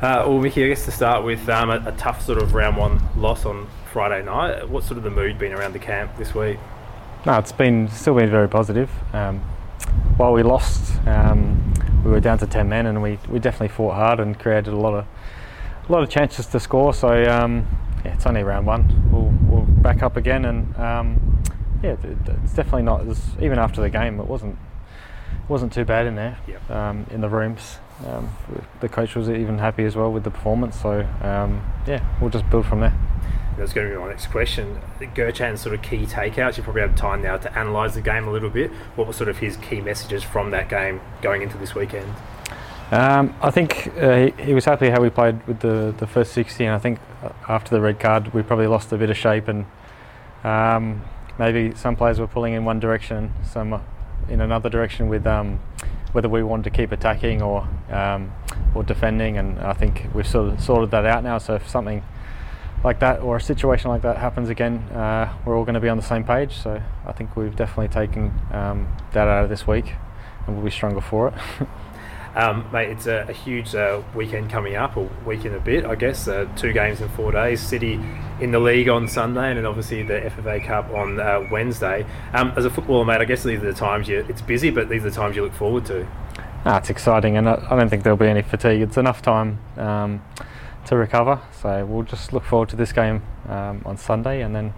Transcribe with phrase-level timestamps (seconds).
[0.00, 2.78] Uh, well, Mickey, I guess to start with um, a, a tough sort of round
[2.78, 4.66] one loss on Friday night.
[4.66, 6.58] What's sort of the mood been around the camp this week?
[7.26, 8.90] No, it's been still been very positive.
[9.12, 9.40] Um,
[10.16, 13.94] while we lost, um, we were down to ten men, and we, we definitely fought
[13.94, 15.04] hard and created a lot of
[15.86, 16.94] a lot of chances to score.
[16.94, 17.66] So um,
[18.02, 19.10] yeah, it's only round one.
[19.12, 21.42] We'll, we'll back up again, and um,
[21.82, 23.04] yeah, it's definitely not.
[23.38, 24.56] Even after the game, it wasn't
[25.46, 26.70] wasn't too bad in there Yep.
[26.70, 27.76] um, in the rooms.
[28.06, 28.30] Um,
[28.80, 30.80] the coach was even happy as well with the performance.
[30.80, 32.94] So um, yeah, we'll just build from there.
[33.56, 34.80] That's going to be my next question.
[35.00, 36.56] Gertjan's sort of key takeouts.
[36.56, 38.70] You probably have time now to analyse the game a little bit.
[38.96, 42.10] What were sort of his key messages from that game going into this weekend?
[42.90, 46.32] Um, I think uh, he, he was happy how we played with the, the first
[46.32, 49.16] 60, and I think uh, after the red card, we probably lost a bit of
[49.16, 49.64] shape, and
[50.42, 51.02] um,
[51.38, 53.80] maybe some players were pulling in one direction, some uh,
[54.28, 55.60] in another direction with um,
[56.12, 58.32] whether we wanted to keep attacking or um,
[58.74, 61.38] or defending, and I think we've sort of sorted that out now.
[61.38, 62.02] So if something
[62.82, 65.88] like that or a situation like that happens again, uh, we're all going to be
[65.88, 66.56] on the same page.
[66.56, 69.94] So I think we've definitely taken um, that out of this week,
[70.46, 71.34] and we'll be stronger for it.
[72.34, 75.84] Um, mate, it's a, a huge uh, weekend coming up, or week in a bit,
[75.84, 76.28] I guess.
[76.28, 77.60] Uh, two games in four days.
[77.60, 78.00] City
[78.40, 82.06] in the league on Sunday, and then obviously the FFA Cup on uh, Wednesday.
[82.32, 84.24] Um, as a footballer, mate, I guess these are the times you.
[84.28, 86.06] It's busy, but these are the times you look forward to.
[86.64, 88.82] Ah, it's exciting, and I, I don't think there'll be any fatigue.
[88.82, 90.22] It's enough time um,
[90.86, 94.72] to recover, so we'll just look forward to this game um, on Sunday, and then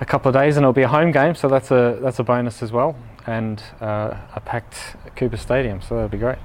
[0.00, 2.24] a couple of days, and it'll be a home game, so that's a that's a
[2.24, 2.96] bonus as well,
[3.26, 6.38] and uh, a packed Coopers Stadium, so that'd be great.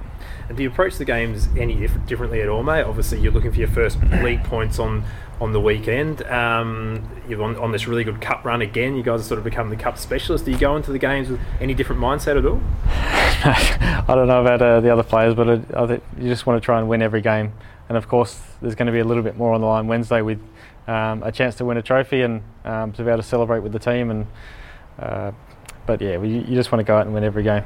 [0.48, 2.82] And do you approach the games any diff- differently at all, mate?
[2.82, 5.04] Obviously, you're looking for your first league points on
[5.40, 6.22] on the weekend.
[6.26, 8.94] Um, you're on, on this really good cup run again.
[8.94, 10.44] You guys have sort of become the cup specialist.
[10.44, 12.60] Do you go into the games with any different mindset at all?
[12.86, 16.62] I don't know about uh, the other players, but I, I think you just want
[16.62, 17.52] to try and win every game.
[17.88, 20.22] And of course, there's going to be a little bit more on the line Wednesday
[20.22, 20.40] with
[20.86, 23.72] um, a chance to win a trophy and um, to be able to celebrate with
[23.72, 24.10] the team.
[24.10, 24.26] And
[24.98, 25.32] uh,
[25.86, 27.64] but yeah, we, you just want to go out and win every game.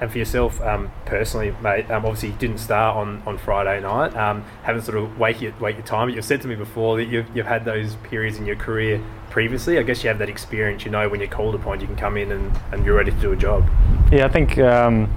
[0.00, 4.16] And for yourself um, personally, mate, um, obviously you didn't start on, on Friday night.
[4.16, 6.96] Um, haven't sort of wait your, wait your time, but you've said to me before
[6.98, 9.76] that you've, you've had those periods in your career previously.
[9.76, 10.84] I guess you have that experience.
[10.84, 13.16] You know when you're called upon, you can come in and, and you're ready to
[13.18, 13.68] do a job.
[14.12, 15.12] Yeah, I think um,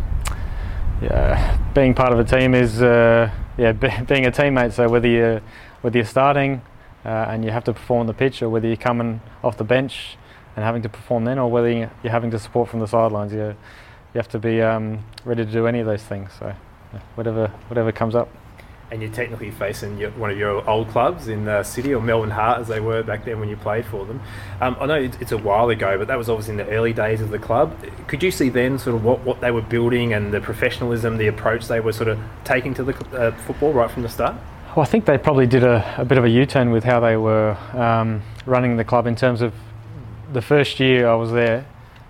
[1.01, 4.73] yeah, being part of a team is uh, yeah be, being a teammate.
[4.73, 5.41] So whether you
[5.81, 6.61] whether you're starting
[7.05, 10.17] uh, and you have to perform the pitch, or whether you're coming off the bench
[10.55, 13.55] and having to perform then, or whether you're having to support from the sidelines, you
[14.13, 16.31] you have to be um, ready to do any of those things.
[16.37, 16.53] So
[16.93, 18.29] yeah, whatever whatever comes up.
[18.91, 22.29] And you're technically facing your, one of your old clubs in the city, or Melbourne
[22.29, 24.21] Heart, as they were back then when you played for them.
[24.59, 26.91] Um, I know it's, it's a while ago, but that was obviously in the early
[26.91, 27.73] days of the club.
[28.07, 31.27] Could you see then sort of what, what they were building and the professionalism, the
[31.27, 34.35] approach they were sort of taking to the uh, football right from the start?
[34.75, 37.15] Well, I think they probably did a, a bit of a U-turn with how they
[37.15, 39.53] were um, running the club in terms of
[40.31, 41.65] the first year I was there.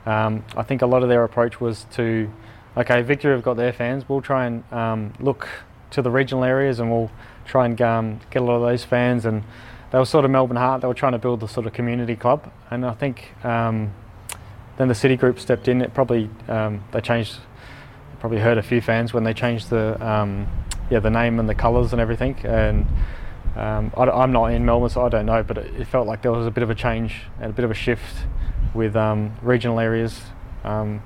[0.06, 2.32] Um, I think a lot of their approach was to,
[2.78, 4.08] okay, Victory have got their fans.
[4.08, 5.48] We'll try and um, look
[5.92, 7.12] to the regional areas and we'll
[7.46, 9.26] try and um, get a lot of those fans.
[9.26, 9.44] And
[9.92, 10.82] they were sort of Melbourne Heart.
[10.82, 12.52] They were trying to build the sort of community club.
[12.70, 13.94] And I think um,
[14.78, 15.82] then the City Group stepped in.
[15.82, 17.38] It probably um, they changed.
[18.20, 20.48] Probably hurt a few fans when they changed the um,
[20.92, 22.36] yeah the name and the colours and everything.
[22.44, 22.86] And
[23.56, 25.44] um, I, am not in Melbourne, so I don't know.
[25.44, 27.66] But it, it, felt like there was a bit of a change and a bit
[27.66, 28.26] of a shift
[28.74, 30.22] with um, regional areas.
[30.64, 31.02] Um,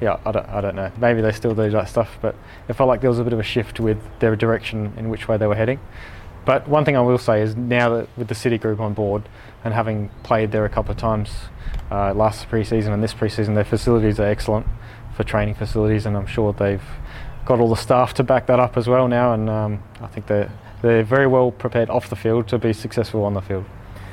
[0.00, 0.90] yeah, I don't, I don't know.
[0.98, 2.34] Maybe they still do that stuff, but
[2.68, 5.28] it felt like there was a bit of a shift with their direction in which
[5.28, 5.78] way they were heading.
[6.46, 9.28] But one thing I will say is now that with the City Group on board
[9.62, 11.30] and having played there a couple of times
[11.90, 14.66] uh, last pre-season and this pre-season, their facilities are excellent
[15.14, 16.82] for training facilities, and I'm sure they've
[17.44, 19.34] got all the staff to back that up as well now.
[19.34, 20.50] And um, I think they're
[20.82, 23.64] they're very well prepared off the field to be successful on the field.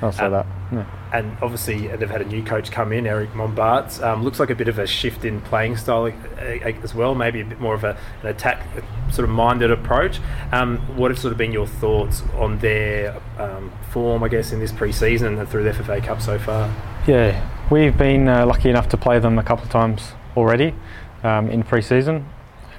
[0.02, 0.46] I'll say Um, that.
[0.72, 0.86] Yeah.
[1.12, 4.04] And obviously, they've had a new coach come in, Erick Mombaerts.
[4.04, 7.16] Um, looks like a bit of a shift in playing style uh, uh, as well,
[7.16, 10.20] maybe a bit more of a, an attack uh, sort of minded approach.
[10.52, 14.60] Um, what have sort of been your thoughts on their um, form, I guess, in
[14.60, 16.70] this pre season and through the FFA Cup so far?
[17.08, 20.76] Yeah, we've been uh, lucky enough to play them a couple of times already
[21.24, 22.28] um, in pre-season,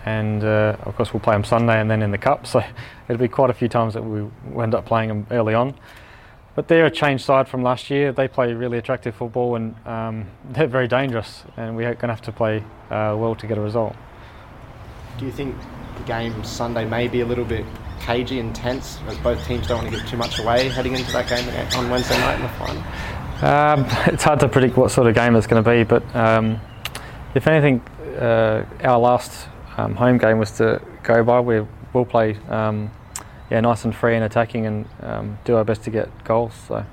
[0.09, 2.47] and uh, of course we'll play them Sunday and then in the cup.
[2.49, 2.63] So
[3.09, 5.75] it'll be quite a few times that we will end up playing them early on.
[6.55, 8.11] But they're a changed side from last year.
[8.11, 12.23] They play really attractive football and um, they're very dangerous, and we're going to have
[12.23, 13.95] to play uh, well to get a result.
[15.19, 15.55] Do you think
[15.99, 17.65] the game Sunday may be a little bit
[18.01, 21.13] cagey and tense, as both teams don't want to give too much away heading into
[21.13, 21.47] that game
[21.77, 22.83] on Wednesday night in the final?
[23.43, 26.61] Um, it's hard to predict what sort of game it's going to be, but um,
[27.35, 27.81] if anything,
[28.19, 31.41] uh, our last um, home game was to go by.
[31.41, 32.91] We will play um,
[33.51, 36.53] yeah, nice and free and attacking, and um, do our best to get goals.
[36.67, 36.85] So.